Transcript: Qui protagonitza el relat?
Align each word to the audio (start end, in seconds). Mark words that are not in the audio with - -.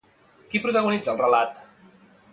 Qui 0.53 0.61
protagonitza 0.63 1.13
el 1.15 1.21
relat? 1.23 1.63